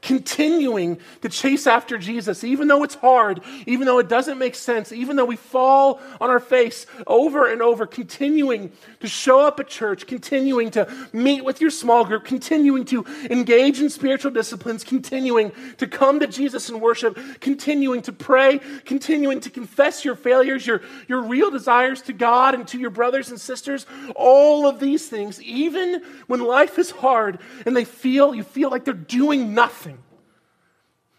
[0.00, 4.92] continuing to chase after Jesus, even though it's hard, even though it doesn't make sense,
[4.92, 9.68] even though we fall on our face over and over, continuing to show up at
[9.68, 15.52] church, continuing to meet with your small group, continuing to engage in spiritual disciplines, continuing
[15.78, 20.80] to come to Jesus in worship, continuing to pray, continuing to confess your failures, your,
[21.08, 25.42] your real desires to God and to your brothers and sisters, all of these things,
[25.42, 29.97] even when life is hard and they feel, you feel like they're doing nothing.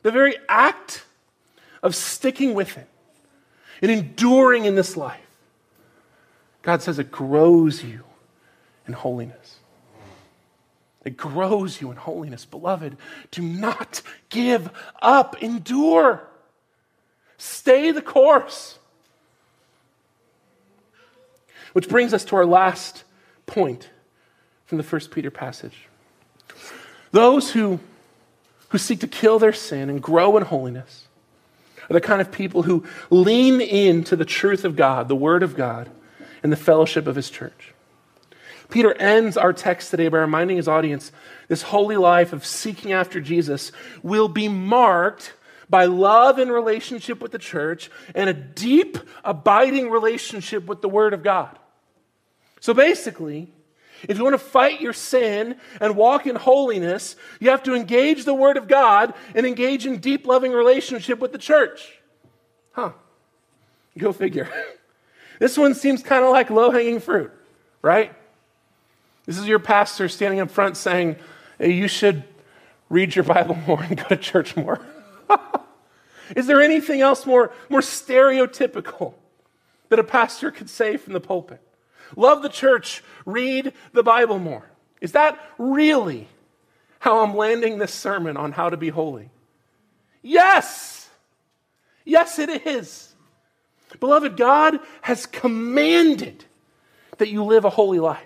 [0.01, 1.03] The very act
[1.83, 2.87] of sticking with it
[3.81, 5.19] and enduring in this life,
[6.61, 8.03] God says it grows you
[8.87, 9.59] in holiness.
[11.05, 12.45] It grows you in holiness.
[12.45, 12.97] Beloved,
[13.31, 14.69] do not give
[15.01, 15.41] up.
[15.41, 16.21] Endure.
[17.37, 18.77] Stay the course.
[21.73, 23.03] Which brings us to our last
[23.45, 23.89] point
[24.65, 25.87] from the First Peter passage.
[27.11, 27.79] Those who,
[28.69, 31.07] who seek to kill their sin and grow in holiness
[31.89, 35.55] are the kind of people who lean into the truth of God, the Word of
[35.55, 35.89] God,
[36.43, 37.73] and the fellowship of His church.
[38.69, 41.11] Peter ends our text today by reminding his audience
[41.47, 43.71] this holy life of seeking after Jesus
[44.03, 45.33] will be marked
[45.69, 51.13] by love and relationship with the church and a deep, abiding relationship with the Word
[51.13, 51.57] of God.
[52.59, 53.51] So basically,
[54.07, 58.25] if you want to fight your sin and walk in holiness, you have to engage
[58.25, 61.99] the Word of God and engage in deep, loving relationship with the church.
[62.71, 62.91] Huh.
[63.97, 64.49] Go figure.
[65.39, 67.31] this one seems kind of like low hanging fruit,
[67.81, 68.13] right?
[69.25, 71.17] This is your pastor standing up front saying,
[71.57, 72.23] hey, you should
[72.89, 74.79] read your Bible more and go to church more.
[76.35, 79.13] is there anything else more, more stereotypical
[79.89, 81.61] that a pastor could say from the pulpit?
[82.15, 84.69] Love the church, read the Bible more.
[85.01, 86.27] Is that really
[86.99, 89.29] how I'm landing this sermon on how to be holy?
[90.21, 91.09] Yes!
[92.03, 93.13] Yes, it is.
[93.99, 96.43] Beloved, God has commanded
[97.17, 98.23] that you live a holy life,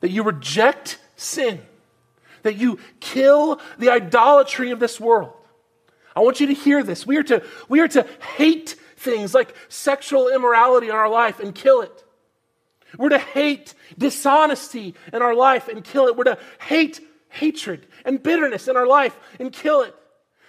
[0.00, 1.60] that you reject sin,
[2.42, 5.32] that you kill the idolatry of this world.
[6.14, 7.06] I want you to hear this.
[7.06, 8.06] We are to, we are to
[8.36, 12.04] hate things like sexual immorality in our life and kill it.
[12.98, 16.16] We're to hate dishonesty in our life and kill it.
[16.16, 19.94] We're to hate hatred and bitterness in our life and kill it.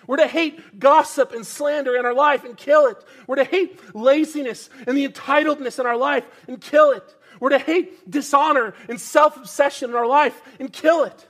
[0.06, 2.98] We're to hate gossip and slander in our life and kill it.
[3.26, 7.16] We're to hate laziness and the entitledness in our life and kill it.
[7.40, 11.28] We're to hate dishonor and self obsession in our life and kill it.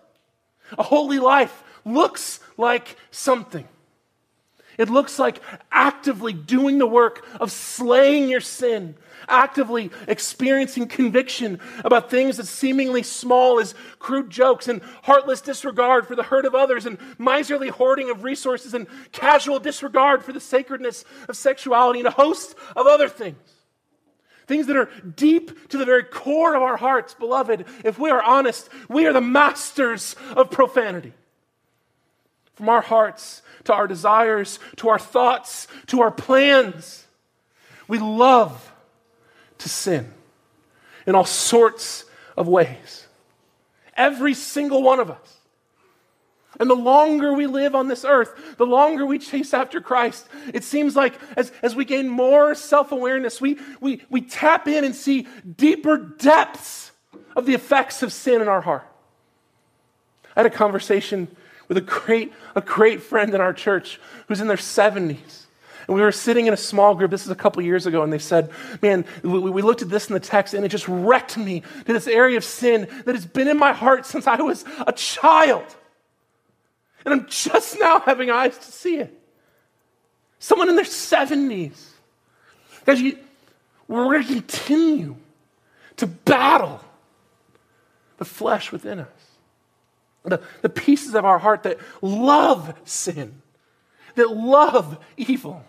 [0.77, 3.67] A holy life looks like something.
[4.77, 5.39] It looks like
[5.71, 8.95] actively doing the work of slaying your sin,
[9.27, 16.15] actively experiencing conviction about things as seemingly small as crude jokes and heartless disregard for
[16.15, 21.05] the hurt of others and miserly hoarding of resources and casual disregard for the sacredness
[21.29, 23.37] of sexuality and a host of other things.
[24.47, 27.65] Things that are deep to the very core of our hearts, beloved.
[27.85, 31.13] If we are honest, we are the masters of profanity.
[32.55, 37.05] From our hearts to our desires, to our thoughts, to our plans.
[37.87, 38.71] We love
[39.59, 40.11] to sin
[41.05, 42.05] in all sorts
[42.37, 43.07] of ways.
[43.95, 45.37] Every single one of us.
[46.59, 50.63] And the longer we live on this earth, the longer we chase after Christ, it
[50.63, 54.95] seems like as, as we gain more self awareness, we, we, we tap in and
[54.95, 56.91] see deeper depths
[57.35, 58.87] of the effects of sin in our heart.
[60.35, 61.35] I had a conversation
[61.67, 65.43] with a great, a great friend in our church who's in their 70s.
[65.87, 68.13] And we were sitting in a small group, this is a couple years ago, and
[68.13, 68.51] they said,
[68.81, 71.93] Man, we, we, looked at this in the text, and it just wrecked me to
[71.93, 75.65] this area of sin that has been in my heart since I was a child.
[77.03, 79.13] And I'm just now having eyes to see it.
[80.39, 81.89] Someone in their 70s.
[82.85, 83.17] Guys, you,
[83.87, 85.17] we're going to continue
[85.97, 86.81] to battle
[88.17, 89.22] the flesh within us
[90.23, 93.41] the, the pieces of our heart that love sin,
[94.15, 95.63] that love evil.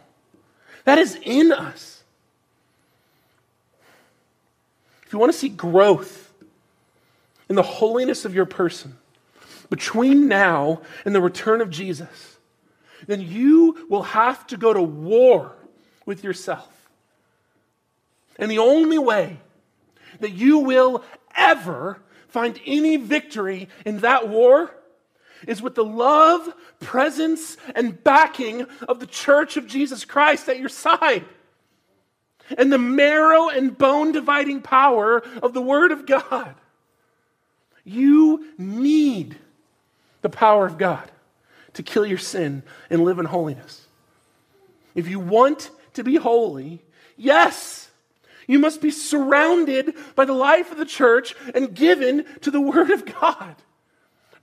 [0.85, 2.03] That is in us.
[5.07, 6.33] If you want to see growth
[7.49, 8.97] in the holiness of your person
[9.71, 12.39] between now and the return of Jesus,
[13.07, 15.53] then you will have to go to war
[16.07, 16.71] with yourself.
[18.39, 19.39] And the only way
[20.21, 21.03] that you will
[21.37, 22.01] ever
[22.35, 24.75] find any victory in that war
[25.47, 30.69] is with the love, presence, and backing of the church of Jesus Christ at your
[30.69, 31.25] side.
[32.59, 36.57] And the marrow and bone dividing power of the Word of God.
[37.85, 39.39] You need
[40.23, 41.09] the power of God
[41.75, 43.87] to kill your sin and live in holiness.
[44.97, 46.83] If you want to be holy,
[47.17, 47.84] yes,
[48.47, 52.91] you must be surrounded by the life of the church and given to the Word
[52.91, 53.57] of God.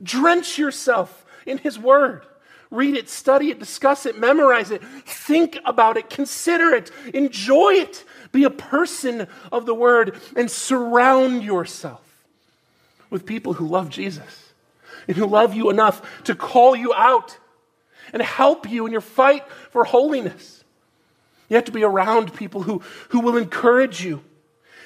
[0.01, 2.25] Drench yourself in His Word.
[2.69, 8.05] Read it, study it, discuss it, memorize it, think about it, consider it, enjoy it.
[8.31, 12.01] Be a person of the Word and surround yourself
[13.09, 14.53] with people who love Jesus
[15.07, 17.37] and who love you enough to call you out
[18.13, 20.60] and help you in your fight for holiness.
[21.51, 24.23] You have to be around people who, who will encourage you.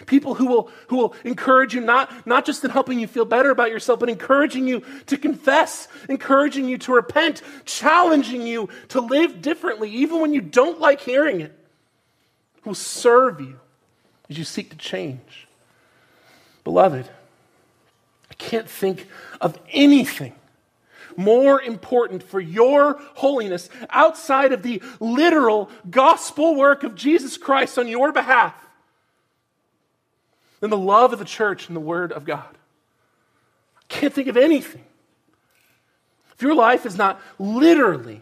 [0.07, 3.51] People who will, who will encourage you, not, not just in helping you feel better
[3.51, 9.43] about yourself, but encouraging you to confess, encouraging you to repent, challenging you to live
[9.43, 11.55] differently, even when you don't like hearing it,
[12.63, 13.59] who will serve you
[14.27, 15.47] as you seek to change.
[16.63, 17.07] Beloved,
[18.31, 19.07] I can't think
[19.39, 20.33] of anything
[21.17, 27.87] more important for your holiness outside of the literal gospel work of Jesus Christ on
[27.87, 28.53] your behalf
[30.59, 32.57] than the love of the church and the Word of God.
[33.77, 34.83] I can't think of anything.
[36.35, 38.21] If your life is not literally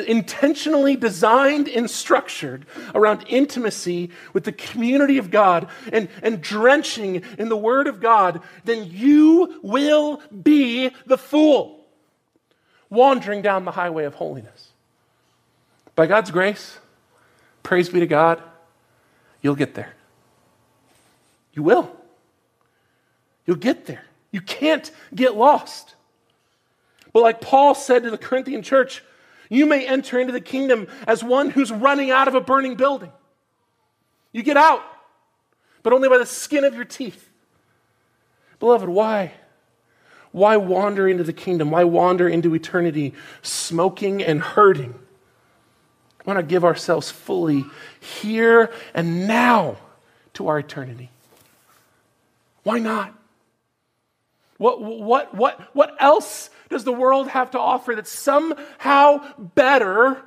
[0.00, 7.48] intentionally designed and structured around intimacy with the community of God and, and drenching in
[7.48, 11.84] the Word of God, then you will be the fool
[12.90, 14.68] wandering down the highway of holiness.
[15.94, 16.78] By God's grace,
[17.62, 18.42] praise be to God,
[19.40, 19.94] you'll get there.
[21.54, 21.90] You will.
[23.46, 24.04] You'll get there.
[24.30, 25.94] You can't get lost.
[27.12, 29.02] But like Paul said to the Corinthian church,
[29.52, 33.12] you may enter into the kingdom as one who's running out of a burning building.
[34.32, 34.82] You get out,
[35.82, 37.28] but only by the skin of your teeth.
[38.60, 39.32] Beloved, why?
[40.30, 41.70] Why wander into the kingdom?
[41.70, 44.94] Why wander into eternity smoking and hurting?
[46.24, 47.66] Want to give ourselves fully
[48.00, 49.76] here and now
[50.32, 51.10] to our eternity.
[52.62, 53.14] Why not?
[54.62, 60.22] What, what, what, what else does the world have to offer that's somehow better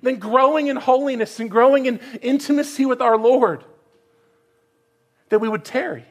[0.00, 3.64] than growing in holiness and growing in intimacy with our Lord?
[5.30, 6.04] That we would tarry.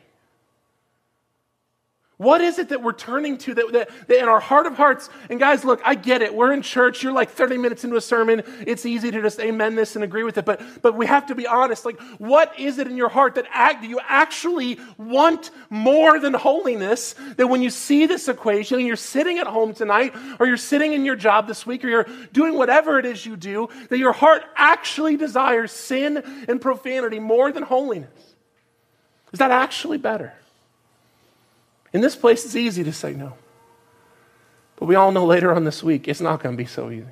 [2.18, 5.08] What is it that we're turning to that, that, that, in our heart of hearts?
[5.30, 6.34] And guys, look, I get it.
[6.34, 7.04] We're in church.
[7.04, 8.42] You're like 30 minutes into a sermon.
[8.66, 10.46] It's easy to just amen this and agree with it.
[10.46, 11.86] But, but we have to be honest.
[11.86, 17.14] Like, what is it in your heart that act, you actually want more than holiness?
[17.36, 20.94] That when you see this equation and you're sitting at home tonight, or you're sitting
[20.94, 24.14] in your job this week, or you're doing whatever it is you do, that your
[24.14, 28.10] heart actually desires sin and profanity more than holiness?
[29.32, 30.34] Is that actually better?
[31.94, 33.34] In this place, it's easy to say no.
[34.76, 37.06] But we all know later on this week, it's not going to be so easy.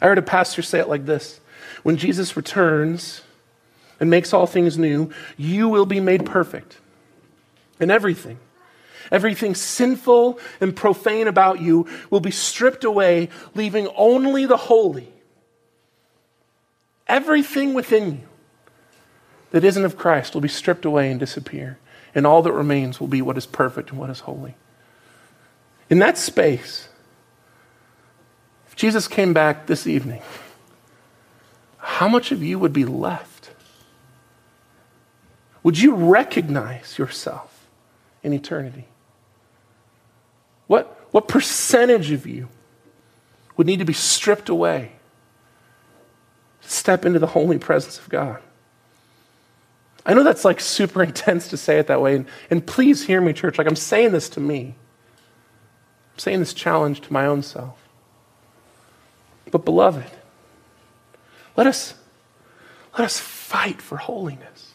[0.00, 1.40] I heard a pastor say it like this
[1.82, 3.22] When Jesus returns
[3.98, 6.78] and makes all things new, you will be made perfect.
[7.80, 8.38] And everything,
[9.10, 15.12] everything sinful and profane about you will be stripped away, leaving only the holy.
[17.08, 18.28] Everything within you
[19.50, 21.78] that isn't of Christ will be stripped away and disappear.
[22.14, 24.54] And all that remains will be what is perfect and what is holy.
[25.88, 26.88] In that space,
[28.66, 30.22] if Jesus came back this evening,
[31.78, 33.50] how much of you would be left?
[35.62, 37.66] Would you recognize yourself
[38.22, 38.86] in eternity?
[40.66, 42.48] What, what percentage of you
[43.56, 44.92] would need to be stripped away
[46.62, 48.40] to step into the holy presence of God?
[50.06, 52.14] I know that's like super intense to say it that way.
[52.14, 53.58] And, and please hear me, church.
[53.58, 54.76] Like I'm saying this to me,
[56.14, 57.76] I'm saying this challenge to my own self.
[59.50, 60.10] But, beloved,
[61.56, 61.94] let us,
[62.96, 64.72] let us fight for holiness.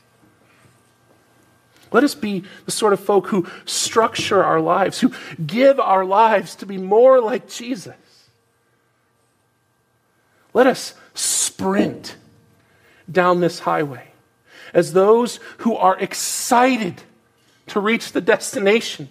[1.92, 5.12] Let us be the sort of folk who structure our lives, who
[5.46, 7.96] give our lives to be more like Jesus.
[10.54, 12.16] Let us sprint
[13.12, 14.11] down this highway
[14.74, 17.02] as those who are excited
[17.68, 19.10] to reach the destination.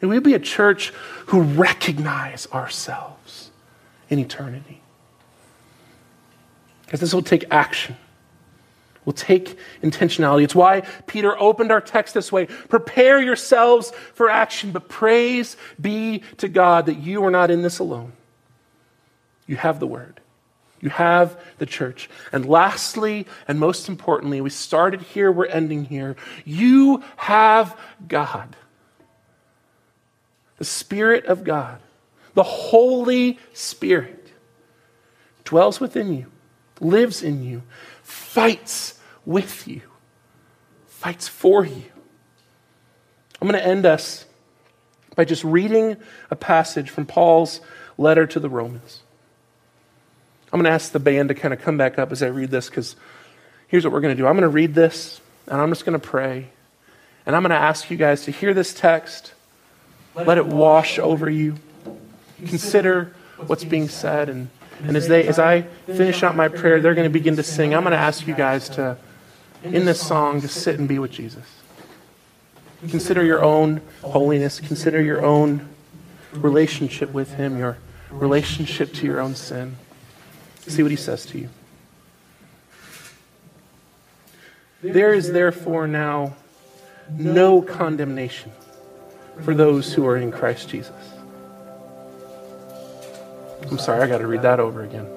[0.00, 0.88] And we be a church
[1.26, 3.50] who recognize ourselves
[4.10, 4.80] in eternity.
[6.84, 7.96] Because this will take action.
[9.04, 10.44] Will take intentionality.
[10.44, 12.46] It's why Peter opened our text this way.
[12.46, 17.78] Prepare yourselves for action, but praise be to God that you are not in this
[17.78, 18.12] alone.
[19.46, 20.20] You have the word.
[20.82, 22.10] You have the church.
[22.32, 26.16] And lastly, and most importantly, we started here, we're ending here.
[26.44, 28.56] You have God.
[30.58, 31.80] The Spirit of God,
[32.34, 34.32] the Holy Spirit,
[35.44, 36.26] dwells within you,
[36.80, 37.62] lives in you,
[38.02, 39.82] fights with you,
[40.86, 41.84] fights for you.
[43.40, 44.24] I'm going to end us
[45.14, 45.96] by just reading
[46.30, 47.60] a passage from Paul's
[47.98, 49.02] letter to the Romans.
[50.52, 52.50] I'm going to ask the band to kind of come back up as I read
[52.50, 52.94] this because
[53.68, 54.26] here's what we're going to do.
[54.26, 56.48] I'm going to read this and I'm just going to pray.
[57.24, 59.32] And I'm going to ask you guys to hear this text,
[60.14, 61.56] let it wash over you,
[62.46, 63.14] consider
[63.46, 64.28] what's being said.
[64.28, 64.50] And,
[64.82, 67.74] and as, they, as I finish out my prayer, they're going to begin to sing.
[67.74, 68.98] I'm going to ask you guys to,
[69.62, 71.44] in this song, to sit and be with Jesus.
[72.88, 75.68] Consider your own holiness, consider your own
[76.32, 77.78] relationship with Him, your
[78.10, 79.76] relationship to your own sin.
[80.66, 81.48] See what he says to you.
[84.82, 86.34] There is therefore now
[87.10, 88.52] no condemnation
[89.42, 90.94] for those who are in Christ Jesus.
[93.70, 95.08] I'm sorry, I got to read that over again.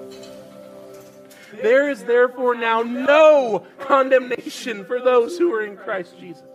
[1.61, 6.54] There is therefore now no condemnation for those who are in Christ Jesus.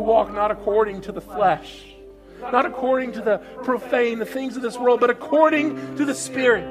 [0.00, 1.84] who walk not according to the flesh,
[2.40, 6.64] not according to the profane, the things of this world, but according to the Spirit.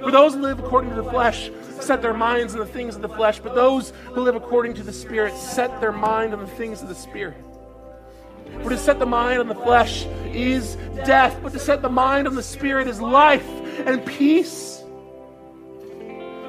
[0.00, 3.02] For those who live according to the flesh set their minds on the things of
[3.02, 6.48] the flesh, but those who live according to the Spirit set their mind on the
[6.48, 7.36] things of the Spirit.
[8.62, 10.74] For to set the mind on the flesh is
[11.06, 13.48] death, but to set the mind on the Spirit is life
[13.86, 14.73] and peace.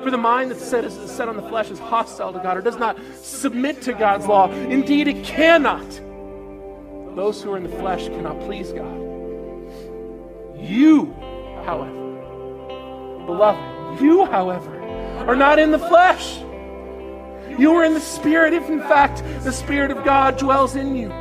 [0.06, 2.62] For the mind that's set, is set on the flesh is hostile to God or
[2.62, 4.52] does not submit to God's law.
[4.52, 5.90] Indeed, it cannot.
[7.16, 8.96] Those who are in the flesh cannot please God.
[10.60, 11.12] You,
[11.66, 14.80] however, Beloved, you, however,
[15.28, 16.38] are not in the flesh.
[17.58, 21.12] You are in the Spirit, if in fact the Spirit of God dwells in you.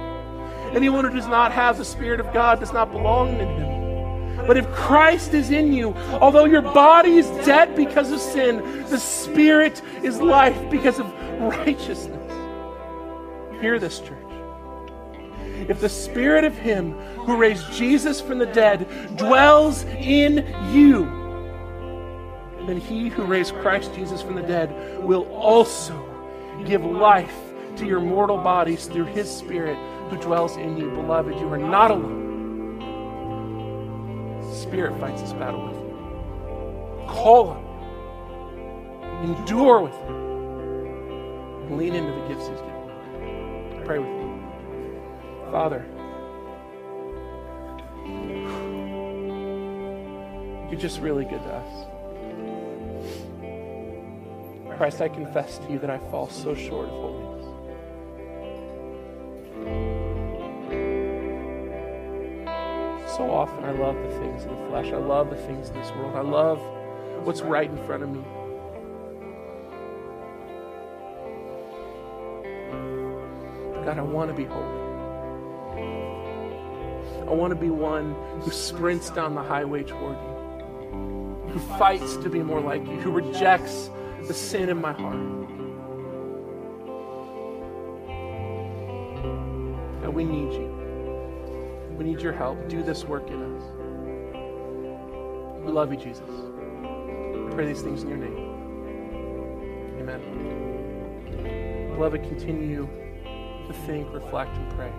[0.75, 3.74] Anyone who does not have the Spirit of God does not belong to him.
[4.47, 8.99] But if Christ is in you, although your body is dead because of sin, the
[8.99, 11.07] Spirit is life because of
[11.41, 12.21] righteousness.
[13.61, 14.19] Hear this, church.
[15.69, 16.93] If the Spirit of Him
[17.25, 18.87] who raised Jesus from the dead
[19.17, 21.05] dwells in you,
[22.67, 25.95] then he who raised Christ Jesus from the dead will also
[26.65, 27.35] give life
[27.77, 29.77] to your mortal bodies through his Spirit
[30.09, 30.91] who dwells in you.
[30.91, 32.24] Beloved, you are not alone.
[34.65, 37.07] Spirit fights this battle with you.
[37.07, 37.63] Call him.
[39.29, 40.15] Endure with him.
[41.67, 43.83] And lean into the gifts he's given.
[43.85, 44.41] Pray with me.
[45.51, 45.85] Father,
[50.71, 51.87] you're just really good to us.
[54.79, 57.24] Christ, I confess to you that I fall so short of holiness.
[63.17, 64.87] So often I love the things of the flesh.
[64.87, 66.17] I love the things of this world.
[66.17, 66.61] I love
[67.25, 68.25] what's right in front of me.
[73.85, 74.85] God, I want to be holy.
[77.21, 82.29] I want to be one who sprints down the highway toward you, who fights to
[82.29, 83.91] be more like you, who rejects
[84.27, 85.44] the sin in my heart.
[92.05, 92.69] We need your help.
[92.69, 93.63] Do this work in us.
[95.65, 96.29] We love you, Jesus.
[96.29, 98.37] I pray these things in your name.
[100.01, 100.21] Amen.
[101.95, 102.87] Beloved, continue
[103.67, 104.93] to think, reflect, and pray.